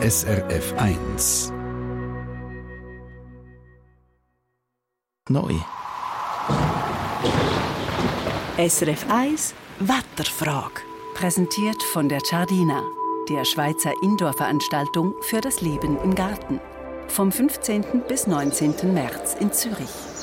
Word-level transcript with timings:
SRF 0.00 0.74
1. 0.76 1.52
Neu. 5.28 5.54
SRF 8.56 9.10
1 9.10 9.54
Wetterfrage. 9.80 10.82
Präsentiert 11.14 11.82
von 11.82 12.08
der 12.08 12.20
Giardina, 12.20 12.80
der 13.28 13.44
Schweizer 13.44 13.92
Indoor-Veranstaltung 14.00 15.14
für 15.22 15.40
das 15.40 15.62
Leben 15.62 15.98
im 16.04 16.14
Garten. 16.14 16.60
Vom 17.08 17.32
15. 17.32 18.04
bis 18.06 18.28
19. 18.28 18.94
März 18.94 19.34
in 19.40 19.52
Zürich. 19.52 20.17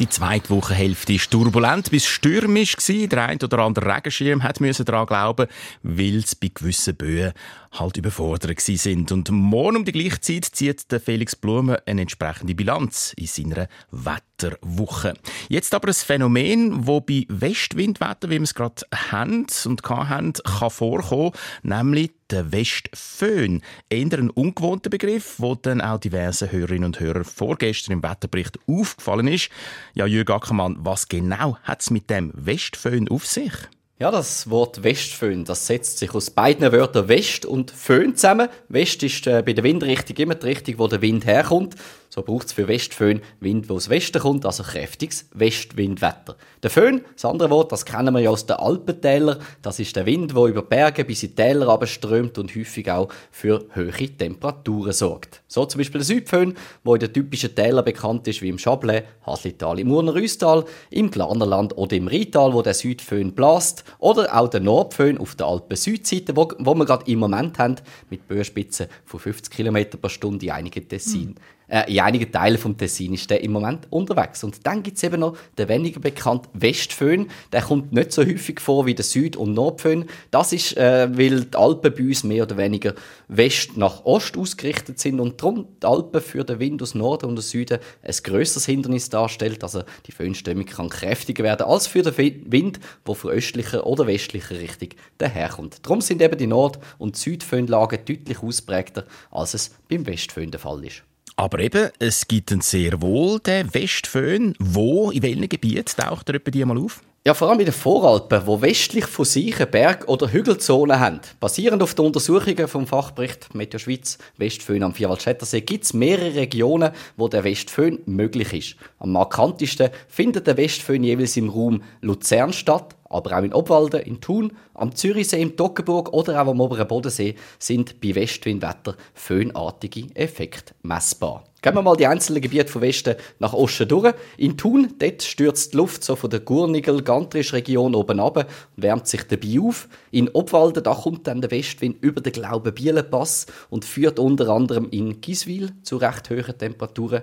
Die 0.00 0.08
zweite 0.08 0.50
Wochenhälfte 0.50 1.12
war 1.12 1.30
turbulent 1.30 1.88
bis 1.88 2.04
stürmisch. 2.04 2.74
Der 2.88 3.26
ein 3.28 3.38
oder 3.40 3.60
andere 3.60 3.94
Regenschirm 3.94 4.42
musste 4.58 4.84
daran 4.84 5.06
glauben, 5.06 5.46
weil 5.84 6.16
es 6.16 6.34
bei 6.34 6.50
gewissen 6.52 6.96
Böen 6.96 7.32
halt 7.70 7.96
überfordert 7.96 8.60
sind. 8.60 9.12
Und 9.12 9.30
morgen 9.30 9.76
um 9.76 9.84
die 9.84 9.92
gleiche 9.92 10.20
Zeit 10.20 10.46
zieht 10.46 10.90
der 10.90 11.00
Felix 11.00 11.36
Blume 11.36 11.80
eine 11.86 12.02
entsprechende 12.02 12.56
Bilanz 12.56 13.14
in 13.16 13.28
seiner 13.28 13.68
Wetterwoche. 13.92 15.14
Jetzt 15.48 15.72
aber 15.74 15.88
ein 15.88 15.94
Phänomen, 15.94 16.84
das 16.86 17.06
bei 17.06 17.26
Westwindwetter, 17.28 18.30
wie 18.30 18.34
wir 18.34 18.42
es 18.42 18.54
gerade 18.54 18.82
haben 19.12 19.46
und 19.64 19.82
haben, 19.88 20.32
kann 20.32 20.70
vorkommen, 20.70 21.32
nämlich 21.62 22.10
der 22.34 22.52
Westföhn. 22.52 23.62
Eher 23.88 24.18
ein 24.18 24.30
ungewohnter 24.30 24.90
Begriff, 24.90 25.36
der 25.38 25.56
dann 25.62 25.80
auch 25.80 25.98
diversen 25.98 26.50
Hörerinnen 26.50 26.84
und 26.84 27.00
Hörern 27.00 27.24
vorgestern 27.24 27.92
im 27.92 28.02
Wetterbericht 28.02 28.58
aufgefallen 28.66 29.28
ist. 29.28 29.50
Ja, 29.94 30.06
Jürg 30.06 30.30
Ackermann, 30.30 30.76
was 30.80 31.08
genau 31.08 31.56
hat 31.62 31.82
es 31.82 31.90
mit 31.90 32.10
dem 32.10 32.32
Westföhn 32.34 33.08
auf 33.08 33.26
sich? 33.26 33.52
Ja, 34.00 34.10
das 34.10 34.50
Wort 34.50 34.82
Westföhn, 34.82 35.44
das 35.44 35.68
setzt 35.68 35.98
sich 35.98 36.12
aus 36.14 36.30
beiden 36.30 36.72
Wörtern 36.72 37.06
West 37.06 37.46
und 37.46 37.70
Föhn 37.70 38.16
zusammen. 38.16 38.48
West 38.68 39.04
ist 39.04 39.28
äh, 39.28 39.40
bei 39.46 39.52
der 39.52 39.62
Windrichtung 39.62 40.16
immer 40.16 40.34
die 40.34 40.46
Richtung, 40.48 40.78
wo 40.78 40.88
der 40.88 41.00
Wind 41.00 41.26
herkommt. 41.26 41.76
So 42.14 42.22
braucht 42.22 42.46
es 42.46 42.52
für 42.52 42.68
Westföhn 42.68 43.22
Wind, 43.40 43.68
der 43.68 43.74
aus 43.74 43.88
Westen 43.88 44.20
kommt, 44.20 44.46
also 44.46 44.62
kräftiges 44.62 45.28
Westwindwetter. 45.34 46.36
Der 46.62 46.70
Föhn, 46.70 47.00
das 47.12 47.24
andere 47.24 47.50
Wort, 47.50 47.72
das 47.72 47.84
kennen 47.84 48.14
wir 48.14 48.20
ja 48.20 48.30
aus 48.30 48.46
den 48.46 48.54
Alpentälern. 48.54 49.40
Das 49.62 49.80
ist 49.80 49.96
der 49.96 50.06
Wind, 50.06 50.30
der 50.30 50.44
über 50.44 50.62
Berge 50.62 51.04
bis 51.04 51.24
in 51.24 51.30
die 51.30 51.34
Täler 51.34 51.68
abströmt 51.68 52.38
und 52.38 52.54
häufig 52.54 52.88
auch 52.88 53.08
für 53.32 53.66
hohe 53.74 54.16
Temperaturen 54.16 54.92
sorgt. 54.92 55.42
So 55.48 55.66
zum 55.66 55.78
Beispiel 55.78 55.98
der 55.98 56.06
Südföhn, 56.06 56.54
der 56.86 56.94
in 56.94 57.00
den 57.00 57.12
typischen 57.12 57.52
Tälern 57.52 57.84
bekannt 57.84 58.28
ist, 58.28 58.42
wie 58.42 58.48
im 58.48 58.58
Chablais, 58.58 59.02
Haslital 59.26 59.80
im 59.80 59.90
Urner 59.90 60.14
Rüstal, 60.14 60.66
im 60.90 61.10
Glarnerland 61.10 61.76
oder 61.76 61.96
im 61.96 62.06
Rheintal, 62.06 62.54
wo 62.54 62.62
der 62.62 62.74
Südföhn 62.74 63.34
blast, 63.34 63.82
oder 63.98 64.38
auch 64.38 64.50
der 64.50 64.60
Nordföhn 64.60 65.18
auf 65.18 65.34
der 65.34 65.46
Alpen-Südseite, 65.46 66.36
wo, 66.36 66.48
wo 66.60 66.76
wir 66.76 66.84
gerade 66.84 67.10
im 67.10 67.18
Moment 67.18 67.58
haben, 67.58 67.74
mit 68.08 68.28
Böenspitzen 68.28 68.86
von 69.04 69.18
50 69.18 69.52
km 69.52 69.98
pro 70.00 70.08
Stunde 70.08 70.46
in 70.46 70.52
einigen 70.52 70.88
Tessin. 70.88 71.30
Mhm. 71.30 71.34
Äh, 71.68 71.92
in 71.92 72.00
einigen 72.00 72.30
Teilen 72.30 72.58
vom 72.58 72.76
Tessin 72.76 73.14
ist 73.14 73.30
der 73.30 73.42
im 73.42 73.52
Moment 73.52 73.86
unterwegs. 73.90 74.44
Und 74.44 74.66
dann 74.66 74.82
gibt 74.82 74.96
es 74.96 75.02
eben 75.02 75.20
noch 75.20 75.36
den 75.56 75.68
weniger 75.68 76.00
bekannten 76.00 76.48
Westföhn. 76.60 77.28
Der 77.52 77.62
kommt 77.62 77.92
nicht 77.92 78.12
so 78.12 78.22
häufig 78.22 78.60
vor 78.60 78.86
wie 78.86 78.94
der 78.94 79.04
Süd- 79.04 79.36
und 79.36 79.54
Nordföhn. 79.54 80.06
Das 80.30 80.52
ist, 80.52 80.76
äh, 80.76 81.08
weil 81.16 81.44
die 81.44 81.56
Alpen 81.56 81.94
bei 81.94 82.02
uns 82.02 82.24
mehr 82.24 82.42
oder 82.42 82.56
weniger 82.56 82.94
West 83.28 83.76
nach 83.76 84.04
Ost 84.04 84.36
ausgerichtet 84.36 84.98
sind 84.98 85.20
und 85.20 85.40
darum 85.40 85.66
die 85.82 85.86
Alpen 85.86 86.20
für 86.20 86.44
den 86.44 86.58
Wind 86.58 86.82
aus 86.82 86.94
Norden 86.94 87.26
und 87.26 87.40
Süden 87.40 87.78
ein 88.02 88.14
grösseres 88.22 88.66
Hindernis 88.66 89.08
darstellt. 89.08 89.62
Also 89.62 89.82
die 90.06 90.12
Föhnströmung 90.12 90.66
kann 90.66 90.90
kräftiger 90.90 91.44
werden 91.44 91.66
als 91.66 91.86
für 91.86 92.02
den 92.02 92.16
Wind, 92.50 92.80
der 93.06 93.14
von 93.14 93.30
östlicher 93.30 93.86
oder 93.86 94.06
westlicher 94.06 94.58
Richtung 94.58 94.90
daherkommt. 95.18 95.78
Darum 95.82 96.00
sind 96.00 96.20
eben 96.20 96.36
die 96.36 96.46
Nord- 96.46 96.78
und 96.98 97.16
Südföhnlagen 97.16 98.00
deutlich 98.04 98.42
ausprägter, 98.42 99.04
als 99.30 99.54
es 99.54 99.70
beim 99.88 100.06
Westföhn 100.06 100.50
der 100.50 100.60
Fall 100.60 100.84
ist. 100.84 101.02
Aber 101.36 101.58
eben, 101.58 101.90
es 101.98 102.28
gibt 102.28 102.52
einen 102.52 102.60
sehr 102.60 103.02
wohl 103.02 103.40
den 103.40 103.72
Westföhn. 103.74 104.54
Wo, 104.60 105.10
in 105.10 105.22
welchem 105.22 105.48
Gebiet 105.48 105.96
taucht 105.96 106.28
er 106.28 106.38
die 106.38 106.64
mal 106.64 106.78
auf? 106.78 107.02
Ja, 107.26 107.32
vor 107.32 107.48
allem 107.48 107.60
in 107.60 107.64
den 107.64 107.74
Voralpen, 107.74 108.46
wo 108.46 108.60
westlich 108.60 109.06
von 109.06 109.24
sich 109.24 109.56
eine 109.56 109.66
Berg- 109.66 110.08
oder 110.08 110.30
Hügelzonen 110.30 111.00
haben. 111.00 111.20
Basierend 111.40 111.82
auf 111.82 111.94
den 111.94 112.04
Untersuchungen 112.04 112.68
vom 112.68 112.86
Fachbericht 112.86 113.54
Meteo 113.54 113.78
Schweiz 113.78 114.18
Westföhn 114.36 114.82
am 114.82 114.92
Vierwaldstättersee 114.92 115.62
gibt 115.62 115.84
es 115.84 115.94
mehrere 115.94 116.34
Regionen, 116.34 116.92
wo 117.16 117.26
der 117.28 117.42
Westföhn 117.42 118.00
möglich 118.04 118.52
ist. 118.52 118.76
Am 118.98 119.12
markantesten 119.12 119.88
findet 120.06 120.46
der 120.46 120.58
Westföhn 120.58 121.02
jeweils 121.02 121.38
im 121.38 121.48
Raum 121.48 121.82
Luzern 122.02 122.52
statt, 122.52 122.94
aber 123.14 123.38
auch 123.38 123.42
in 123.42 123.54
Obwalden, 123.54 124.00
in 124.00 124.20
Thun, 124.20 124.52
am 124.74 124.94
Zürichsee, 124.94 125.40
im 125.40 125.56
Toggenburg 125.56 126.12
oder 126.12 126.42
auch 126.42 126.48
am 126.48 126.60
oberen 126.60 126.88
Bodensee 126.88 127.36
sind 127.58 128.00
bei 128.00 128.14
Westwindwetter 128.14 128.96
föhnartige 129.14 130.06
Effekte 130.14 130.74
messbar. 130.82 131.44
Gehen 131.62 131.76
wir 131.76 131.82
mal 131.82 131.96
die 131.96 132.06
einzelnen 132.06 132.42
Gebiete 132.42 132.70
von 132.70 132.82
Westen 132.82 133.14
nach 133.38 133.54
Osten 133.54 133.88
durch. 133.88 134.12
In 134.36 134.58
Thun, 134.58 134.94
dort 134.98 135.22
stürzt 135.22 135.72
die 135.72 135.78
Luft 135.78 136.04
so 136.04 136.14
von 136.14 136.28
der 136.28 136.40
Gurnigel-Gantrisch-Region 136.40 137.94
oben 137.94 138.20
ab 138.20 138.36
und 138.36 138.82
wärmt 138.82 139.06
sich 139.06 139.22
dabei 139.22 139.60
auf. 139.60 139.88
In 140.10 140.28
Obwalden, 140.28 140.82
da 140.82 140.92
kommt 140.92 141.26
dann 141.26 141.40
der 141.40 141.50
Westwind 141.50 142.02
über 142.02 142.20
den 142.20 142.34
Glauben-Bielen-Pass 142.34 143.46
und 143.70 143.86
führt 143.86 144.18
unter 144.18 144.48
anderem 144.50 144.90
in 144.90 145.22
Giswil 145.22 145.70
zu 145.82 145.96
recht 145.96 146.28
hohen 146.28 146.58
Temperaturen. 146.58 147.22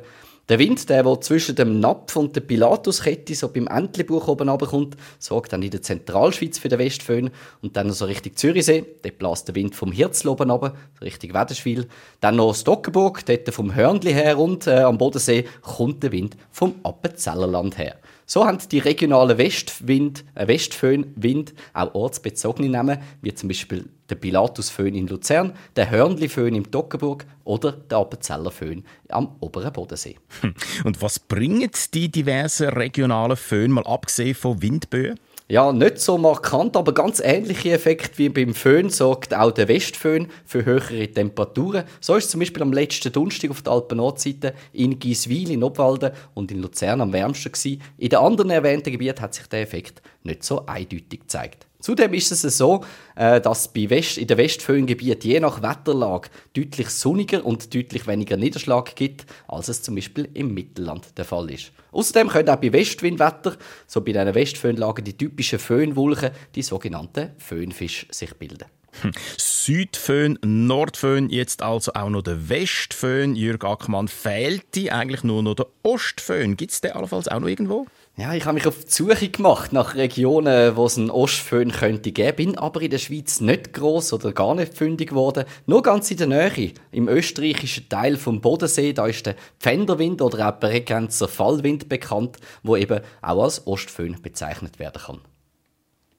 Der 0.51 0.59
Wind, 0.59 0.89
der, 0.89 1.03
der 1.03 1.22
zwischen 1.22 1.56
dem 1.56 1.79
Napf 1.79 2.17
und 2.17 2.35
der 2.35 2.41
Pilatuskette 2.41 3.34
so 3.35 3.47
beim 3.47 3.67
Entlebuch 3.67 4.28
oben 4.28 4.50
runterkommt, 4.50 4.97
sorgt 5.17 5.53
dann 5.53 5.63
in 5.63 5.72
der 5.72 5.81
Zentralschweiz 5.81 6.59
für 6.59 6.67
den 6.67 6.78
Westföhn 6.78 7.29
und 7.62 7.78
dann 7.78 7.88
noch 7.88 7.94
so 7.94 8.03
Richtung 8.03 8.35
Zürichsee, 8.35 8.84
dort 9.01 9.17
bläst 9.17 9.47
der 9.47 9.56
Wind 9.56 9.75
vom 9.75 9.94
Hirzl 9.94 10.28
oben 10.28 10.51
runter, 10.51 10.75
so 11.00 11.06
Richtung 11.06 11.34
Wäderschwil. 11.34 11.88
Dann 12.19 12.35
noch 12.35 12.53
Stockenburg, 12.53 13.25
dort 13.25 13.50
vom 13.53 13.73
Hörnli 13.73 14.12
her 14.12 14.38
und 14.38 14.67
äh, 14.67 14.81
am 14.81 14.97
Bodensee 14.97 15.45
kommt 15.62 16.03
der 16.03 16.12
Wind 16.12 16.35
vom 16.51 16.75
Appenzellerland 16.83 17.78
her. 17.78 17.95
So 18.34 18.46
haben 18.46 18.59
die 18.72 18.80
regionalen 18.80 19.38
Westwind, 19.38 20.24
äh 20.36 20.47
Westföhnwind 20.47 21.53
auch 21.74 21.94
ortsbezogene 21.94 22.69
Namen, 22.69 23.00
wie 23.22 23.34
zum 23.34 23.50
Beispiel 23.50 23.90
der 24.09 24.16
Pilatusföhn 24.16 24.96
in 24.96 25.08
Luzern, 25.08 25.52
der 25.75 25.92
Hörnli-Föhn 25.92 26.56
im 26.56 26.72
Toggenburg 26.72 27.25
oder 27.44 27.74
der 27.74 27.97
Appenzeller 27.97 28.52
Föhn 28.52 28.86
am 29.09 29.36
oberen 29.42 29.74
Bodensee. 29.74 30.16
Hm. 30.40 30.53
Und 30.86 31.02
was 31.02 31.19
bringen 31.19 31.72
die 31.94 32.09
diversen 32.09 32.69
regionalen 32.69 33.36
Föhn, 33.36 33.69
mal 33.69 33.84
abgesehen 33.84 34.34
von 34.34 34.62
Windböen? 34.62 35.19
Ja, 35.51 35.73
nicht 35.73 36.00
so 36.00 36.17
markant, 36.17 36.78
aber 36.78 36.94
ganz 36.94 37.19
ähnliche 37.19 37.73
Effekte 37.73 38.17
wie 38.19 38.29
beim 38.29 38.53
Föhn 38.53 38.89
sorgt 38.89 39.34
auch 39.34 39.51
der 39.51 39.67
Westföhn 39.67 40.29
für 40.45 40.63
höhere 40.63 41.09
Temperaturen. 41.09 41.84
So 42.00 42.16
ist 42.16 42.31
zum 42.31 42.39
Beispiel 42.39 42.62
am 42.62 42.72
letzten 42.72 43.12
Donnerstag 43.12 43.51
auf 43.51 43.62
der 43.62 43.73
Alpen-Nordseite 43.73 44.53
in 44.72 44.97
Giswil 44.97 45.51
in 45.51 45.62
Obwalden 45.62 46.12
und 46.35 46.53
in 46.53 46.62
Luzern 46.62 47.01
am 47.01 47.12
wärmsten 47.12 47.51
gewesen. 47.51 47.81
In 47.97 48.07
den 48.07 48.19
anderen 48.19 48.50
erwähnten 48.50 48.94
Gebieten 48.94 49.19
hat 49.19 49.34
sich 49.34 49.45
der 49.47 49.63
Effekt 49.63 50.01
nicht 50.23 50.41
so 50.45 50.66
eindeutig 50.67 51.19
gezeigt. 51.19 51.68
Zudem 51.81 52.14
ist 52.14 52.31
es 52.31 52.42
so, 52.58 52.86
äh, 53.16 53.42
dass 53.42 53.68
bei 53.68 53.90
West, 53.90 54.18
in 54.18 54.28
den 54.28 54.38
Westföhngebieten 54.38 55.30
je 55.30 55.40
nach 55.40 55.62
Wetterlage 55.62 56.30
deutlich 56.56 56.90
sonniger 56.90 57.46
und 57.46 57.74
deutlich 57.74 58.08
weniger 58.08 58.38
Niederschlag 58.38 58.96
gibt, 58.96 59.25
als 59.47 59.68
es 59.68 59.81
zum 59.81 59.96
Beispiel 59.96 60.30
im 60.34 60.53
Mittelland 60.53 61.18
der 61.18 61.25
Fall 61.25 61.50
ist. 61.52 61.72
Außerdem 61.92 62.30
können 62.30 62.50
auch 62.50 62.58
bei 62.58 62.72
Westwindwetter, 62.72 63.58
so 63.88 64.02
bei 64.02 64.14
diesen 64.14 64.36
Westföhnlagen, 64.36 65.03
die 65.03 65.18
typischen 65.18 65.59
Föhnwolken, 65.59 66.31
die 66.56 66.62
sogenannten 66.62 67.31
Föhnfisch, 67.38 68.08
sich 68.12 68.34
bilden. 68.36 68.66
Hm. 69.02 69.12
Südföhn, 69.38 70.38
Nordföhn, 70.44 71.29
jetzt 71.29 71.62
also 71.62 71.94
auch 71.94 72.09
noch 72.09 72.22
der 72.22 72.50
Westföhn. 72.50 73.35
Jürg 73.35 73.63
Ackmann 73.63 74.07
fehlt 74.07 74.75
die 74.75 74.91
eigentlich 74.91 75.24
nur 75.24 75.44
noch 75.44 75.56
der 75.56 75.68
Ostföhn. 75.84 76.57
Gibt 76.57 76.72
es 76.72 76.81
den 76.81 76.91
allenfalls 76.91 77.28
auch 77.28 77.40
noch 77.40 77.47
irgendwo? 77.47 77.88
Ja, 78.18 78.34
ich 78.34 78.46
habe 78.46 78.56
mich 78.56 78.68
auf 78.68 78.84
die 78.84 78.91
Suche 78.91 79.30
gemacht 79.30 79.72
nach 79.72 79.96
Regionen, 79.96 80.75
wo 80.75 80.85
es 80.85 80.97
einen 80.97 81.09
Ostföhn 81.09 81.72
könnte 81.72 82.12
geben, 82.12 82.35
bin 82.35 82.57
aber 82.57 82.81
in 82.81 82.91
der 82.91 82.97
Schweiz 82.97 83.40
nicht 83.40 83.72
groß 83.74 84.12
oder 84.12 84.34
gar 84.34 84.53
nicht 84.53 84.74
fündig 84.74 85.09
geworden. 85.09 85.46
Nur 85.66 85.81
ganz 85.81 86.12
in 86.12 86.18
der 86.18 86.27
Nähe, 86.27 86.74
im 86.92 87.07
österreichischen 87.07 87.88
Teil 87.88 88.18
vom 88.18 88.42
Bodensee, 88.42 88.92
da 88.92 89.07
ist 89.07 89.25
der 89.25 89.36
Pfänderwind 89.60 90.21
oder 90.21 90.50
auch 90.50 90.60
Bregenzer 90.60 91.30
Fallwind 91.30 91.88
bekannt, 91.88 92.38
wo 92.63 92.75
eben 92.75 93.00
auch 93.21 93.44
als 93.44 93.65
Ostföhn 93.65 94.21
bezeichnet 94.21 94.77
werden 94.77 95.01
kann. 95.01 95.21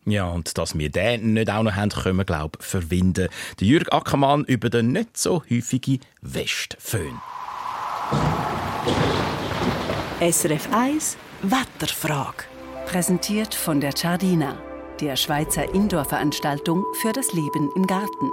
Ja, 0.04 0.26
und 0.26 0.58
dass 0.58 0.76
wir 0.76 0.90
den 0.90 1.34
nicht 1.34 1.50
auch 1.50 1.62
noch 1.62 1.76
haben, 1.76 1.90
können 1.90 2.18
wir, 2.18 2.24
glaube 2.24 2.58
ich, 2.60 2.66
verwinden. 2.66 3.28
Der 3.60 3.66
Jürg 3.66 3.92
Ackermann 3.92 4.44
über 4.44 4.68
den 4.68 4.92
nicht 4.92 5.16
so 5.16 5.42
häufigen 5.48 6.00
Westföhn. 6.20 7.20
SRF 10.20 10.68
1 10.72 11.16
Wetterfrage. 11.42 12.44
Präsentiert 12.86 13.54
von 13.54 13.80
der 13.80 13.92
Giardina, 13.92 14.56
der 15.00 15.16
Schweizer 15.16 15.72
Indoor-Veranstaltung 15.72 16.84
für 17.00 17.12
das 17.12 17.32
Leben 17.32 17.70
im 17.76 17.86
Garten. 17.86 18.30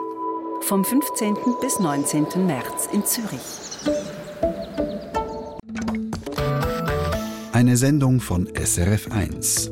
Vom 0.62 0.84
15. 0.84 1.36
bis 1.62 1.80
19. 1.80 2.46
März 2.46 2.90
in 2.92 3.06
Zürich. 3.06 3.40
Eine 7.54 7.78
Sendung 7.78 8.20
von 8.20 8.48
SRF 8.56 9.12
1. 9.12 9.72